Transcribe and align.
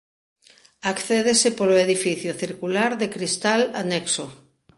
Accédese 0.93 1.49
polo 1.57 1.75
edificio 1.85 2.31
circular 2.43 2.91
de 3.01 3.07
cristal 3.15 3.61
anexo. 3.81 4.25